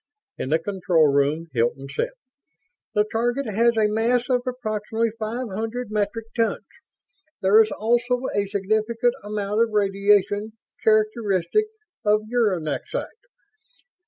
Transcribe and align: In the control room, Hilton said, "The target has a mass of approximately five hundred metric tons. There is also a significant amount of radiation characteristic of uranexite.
In 0.39 0.49
the 0.49 0.57
control 0.57 1.13
room, 1.13 1.49
Hilton 1.53 1.87
said, 1.87 2.09
"The 2.95 3.05
target 3.11 3.45
has 3.45 3.77
a 3.77 3.87
mass 3.87 4.31
of 4.31 4.41
approximately 4.47 5.11
five 5.19 5.47
hundred 5.49 5.91
metric 5.91 6.25
tons. 6.35 6.65
There 7.43 7.61
is 7.61 7.71
also 7.71 8.21
a 8.35 8.47
significant 8.47 9.13
amount 9.23 9.61
of 9.61 9.69
radiation 9.69 10.53
characteristic 10.83 11.65
of 12.03 12.23
uranexite. 12.23 13.09